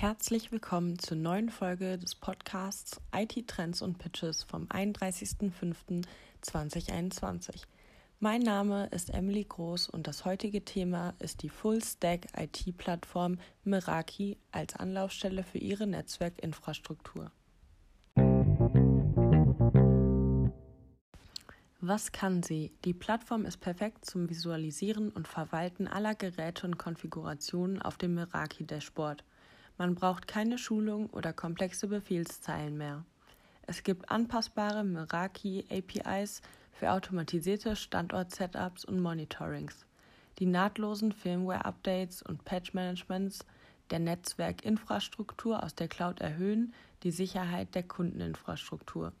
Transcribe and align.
Herzlich 0.00 0.52
willkommen 0.52 0.96
zur 1.00 1.16
neuen 1.16 1.50
Folge 1.50 1.98
des 1.98 2.14
Podcasts 2.14 3.00
IT 3.12 3.48
Trends 3.48 3.82
und 3.82 3.98
Pitches 3.98 4.44
vom 4.44 4.66
31.05.2021. 4.66 7.64
Mein 8.20 8.42
Name 8.42 8.86
ist 8.92 9.12
Emily 9.12 9.42
Groß 9.42 9.88
und 9.88 10.06
das 10.06 10.24
heutige 10.24 10.64
Thema 10.64 11.14
ist 11.18 11.42
die 11.42 11.48
Full-Stack 11.48 12.28
IT-Plattform 12.36 13.40
Meraki 13.64 14.38
als 14.52 14.76
Anlaufstelle 14.76 15.42
für 15.42 15.58
ihre 15.58 15.88
Netzwerkinfrastruktur. 15.88 17.32
Was 21.80 22.12
kann 22.12 22.44
sie? 22.44 22.70
Die 22.84 22.94
Plattform 22.94 23.44
ist 23.44 23.56
perfekt 23.56 24.04
zum 24.04 24.30
Visualisieren 24.30 25.10
und 25.10 25.26
Verwalten 25.26 25.88
aller 25.88 26.14
Geräte 26.14 26.68
und 26.68 26.78
Konfigurationen 26.78 27.82
auf 27.82 27.98
dem 27.98 28.14
Meraki-Dashboard. 28.14 29.24
Man 29.78 29.94
braucht 29.94 30.26
keine 30.26 30.58
Schulung 30.58 31.08
oder 31.10 31.32
komplexe 31.32 31.86
Befehlszeilen 31.86 32.76
mehr. 32.76 33.04
Es 33.62 33.84
gibt 33.84 34.10
anpassbare 34.10 34.82
Meraki 34.82 35.64
APIs 35.70 36.42
für 36.72 36.90
automatisierte 36.90 37.76
Standort-Setups 37.76 38.84
und 38.84 39.00
Monitorings, 39.00 39.86
die 40.38 40.46
nahtlosen 40.46 41.12
Firmware-Updates 41.12 42.22
und 42.22 42.44
Patch-Managements 42.44 43.44
der 43.90 44.00
Netzwerkinfrastruktur 44.00 45.62
aus 45.62 45.74
der 45.74 45.88
Cloud 45.88 46.20
erhöhen 46.20 46.74
die 47.02 47.10
Sicherheit 47.10 47.74
der 47.74 47.84
Kundeninfrastruktur. 47.84 49.12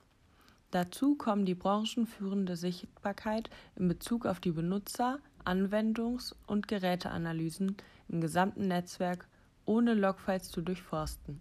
Dazu 0.70 1.14
kommen 1.14 1.46
die 1.46 1.54
branchenführende 1.54 2.56
Sichtbarkeit 2.56 3.48
in 3.76 3.88
Bezug 3.88 4.26
auf 4.26 4.40
die 4.40 4.50
Benutzer-, 4.50 5.20
Anwendungs- 5.44 6.34
und 6.46 6.68
Geräteanalysen 6.68 7.76
im 8.08 8.20
gesamten 8.20 8.68
Netzwerk 8.68 9.26
ohne 9.68 9.94
Logfiles 9.94 10.50
zu 10.50 10.62
durchforsten. 10.62 11.40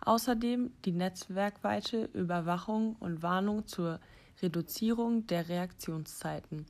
Außerdem 0.00 0.72
die 0.84 0.92
netzwerkweite 0.92 2.08
Überwachung 2.14 2.96
und 2.98 3.22
Warnung 3.22 3.66
zur 3.66 4.00
Reduzierung 4.40 5.26
der 5.26 5.48
Reaktionszeiten. 5.48 6.66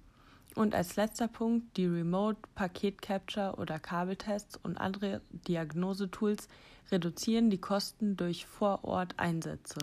Und 0.54 0.74
als 0.74 0.96
letzter 0.96 1.28
Punkt 1.28 1.76
die 1.76 1.86
Remote 1.86 2.40
Paket 2.54 3.00
Capture 3.00 3.54
oder 3.58 3.78
Kabeltests 3.78 4.58
und 4.62 4.76
andere 4.78 5.20
Diagnosetools 5.30 6.48
reduzieren 6.90 7.48
die 7.48 7.60
Kosten 7.60 8.16
durch 8.16 8.46
Vorort-Einsätze. 8.46 9.78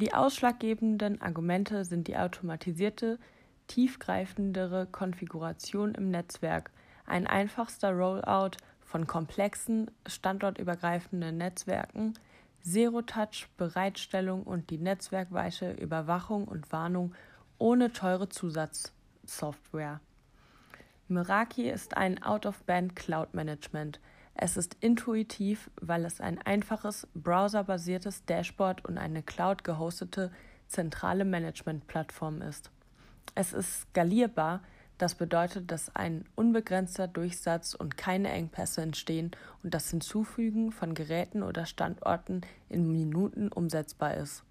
Die 0.00 0.14
ausschlaggebenden 0.14 1.20
Argumente 1.20 1.84
sind 1.84 2.08
die 2.08 2.16
automatisierte, 2.16 3.20
tiefgreifendere 3.68 4.86
Konfiguration 4.86 5.94
im 5.94 6.10
Netzwerk, 6.10 6.72
ein 7.06 7.26
einfachster 7.26 7.92
Rollout 7.92 8.56
von 8.92 9.06
komplexen, 9.06 9.90
standortübergreifenden 10.06 11.38
Netzwerken, 11.38 12.12
Zero-Touch-Bereitstellung 12.62 14.42
und 14.42 14.68
die 14.68 14.76
netzwerkweite 14.76 15.72
Überwachung 15.72 16.46
und 16.46 16.70
Warnung 16.72 17.14
ohne 17.56 17.94
teure 17.94 18.28
Zusatzsoftware. 18.28 20.00
Meraki 21.08 21.70
ist 21.70 21.96
ein 21.96 22.22
Out-of-Band 22.22 22.94
Cloud 22.94 23.32
Management. 23.32 23.98
Es 24.34 24.58
ist 24.58 24.76
intuitiv, 24.80 25.70
weil 25.80 26.04
es 26.04 26.20
ein 26.20 26.38
einfaches, 26.42 27.08
browserbasiertes 27.14 28.26
Dashboard 28.26 28.84
und 28.84 28.98
eine 28.98 29.22
Cloud 29.22 29.64
gehostete 29.64 30.30
zentrale 30.68 31.24
Management-Plattform 31.24 32.42
ist. 32.42 32.70
Es 33.34 33.54
ist 33.54 33.88
skalierbar, 33.88 34.60
das 35.02 35.16
bedeutet, 35.16 35.72
dass 35.72 35.94
ein 35.96 36.24
unbegrenzter 36.36 37.08
Durchsatz 37.08 37.74
und 37.74 37.98
keine 37.98 38.30
Engpässe 38.30 38.82
entstehen 38.82 39.32
und 39.64 39.74
das 39.74 39.90
Hinzufügen 39.90 40.70
von 40.70 40.94
Geräten 40.94 41.42
oder 41.42 41.66
Standorten 41.66 42.42
in 42.68 42.92
Minuten 42.92 43.48
umsetzbar 43.48 44.14
ist. 44.14 44.44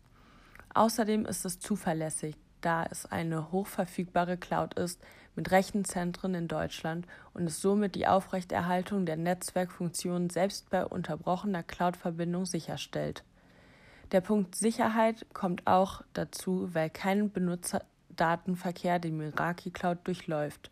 Außerdem 0.73 1.25
ist 1.25 1.45
es 1.45 1.59
zuverlässig, 1.59 2.35
da 2.59 2.83
es 2.83 3.05
eine 3.05 3.53
hochverfügbare 3.53 4.35
Cloud 4.35 4.73
ist 4.73 5.01
mit 5.37 5.51
Rechenzentren 5.51 6.33
in 6.33 6.49
Deutschland 6.49 7.07
und 7.33 7.45
es 7.45 7.61
somit 7.61 7.95
die 7.95 8.07
Aufrechterhaltung 8.07 9.05
der 9.05 9.15
Netzwerkfunktionen 9.15 10.29
selbst 10.29 10.69
bei 10.69 10.85
unterbrochener 10.85 11.63
Cloud-Verbindung 11.63 12.45
sicherstellt. 12.45 13.23
Der 14.11 14.19
Punkt 14.19 14.55
Sicherheit 14.55 15.25
kommt 15.31 15.65
auch 15.65 16.01
dazu, 16.11 16.67
weil 16.73 16.89
kein 16.89 17.31
Benutzer 17.31 17.85
Datenverkehr 18.15 18.99
die 18.99 19.11
Meraki 19.11 19.71
Cloud 19.71 19.99
durchläuft. 20.03 20.71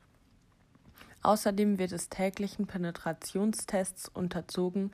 Außerdem 1.21 1.79
wird 1.79 1.91
es 1.91 2.09
täglichen 2.09 2.65
Penetrationstests 2.65 4.07
unterzogen 4.09 4.91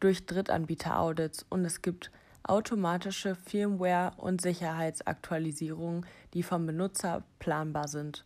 durch 0.00 0.26
Drittanbieter-Audits 0.26 1.44
und 1.48 1.64
es 1.64 1.82
gibt 1.82 2.10
automatische 2.42 3.34
Firmware- 3.34 4.12
und 4.16 4.40
Sicherheitsaktualisierungen, 4.40 6.06
die 6.32 6.42
vom 6.42 6.66
Benutzer 6.66 7.24
planbar 7.38 7.88
sind. 7.88 8.24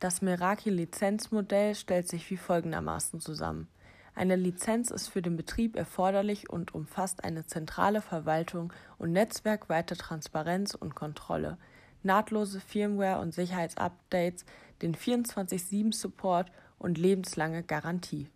Das 0.00 0.22
Meraki-Lizenzmodell 0.22 1.74
stellt 1.74 2.08
sich 2.08 2.30
wie 2.30 2.36
folgendermaßen 2.36 3.20
zusammen. 3.20 3.68
Eine 4.14 4.36
Lizenz 4.36 4.90
ist 4.90 5.08
für 5.08 5.22
den 5.22 5.36
Betrieb 5.36 5.76
erforderlich 5.76 6.50
und 6.50 6.74
umfasst 6.74 7.22
eine 7.22 7.46
zentrale 7.46 8.00
Verwaltung 8.00 8.72
und 8.98 9.12
netzwerkweite 9.12 9.96
Transparenz 9.96 10.74
und 10.74 10.96
Kontrolle 10.96 11.56
nahtlose 12.08 12.60
Firmware- 12.60 13.20
und 13.20 13.34
Sicherheitsupdates, 13.34 14.46
den 14.80 14.94
24-7-Support 14.94 16.50
und 16.78 16.96
lebenslange 16.96 17.62
Garantie. 17.62 18.28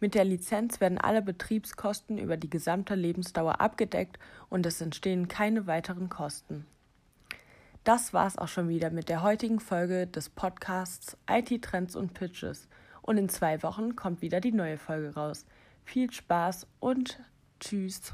Mit 0.00 0.14
der 0.14 0.24
Lizenz 0.24 0.80
werden 0.80 0.98
alle 0.98 1.22
Betriebskosten 1.22 2.18
über 2.18 2.36
die 2.36 2.50
gesamte 2.50 2.94
Lebensdauer 2.94 3.60
abgedeckt 3.60 4.18
und 4.48 4.66
es 4.66 4.80
entstehen 4.80 5.28
keine 5.28 5.66
weiteren 5.66 6.08
Kosten. 6.08 6.66
Das 7.84 8.12
war's 8.12 8.36
auch 8.36 8.48
schon 8.48 8.68
wieder 8.68 8.90
mit 8.90 9.08
der 9.08 9.22
heutigen 9.22 9.58
Folge 9.58 10.06
des 10.06 10.28
Podcasts 10.28 11.16
IT 11.28 11.62
Trends 11.62 11.96
und 11.96 12.12
Pitches. 12.12 12.68
Und 13.00 13.16
in 13.16 13.30
zwei 13.30 13.62
Wochen 13.62 13.96
kommt 13.96 14.20
wieder 14.20 14.40
die 14.40 14.52
neue 14.52 14.76
Folge 14.76 15.14
raus. 15.14 15.46
Viel 15.84 16.12
Spaß 16.12 16.66
und 16.78 17.18
tschüss. 17.58 18.12